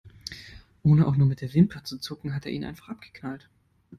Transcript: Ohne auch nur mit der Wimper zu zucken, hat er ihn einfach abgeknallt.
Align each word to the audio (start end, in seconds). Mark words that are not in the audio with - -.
Ohne 0.81 1.05
auch 1.05 1.15
nur 1.15 1.27
mit 1.27 1.41
der 1.41 1.53
Wimper 1.53 1.83
zu 1.83 1.99
zucken, 1.99 2.33
hat 2.33 2.47
er 2.47 2.51
ihn 2.51 2.65
einfach 2.65 2.89
abgeknallt. 2.89 3.51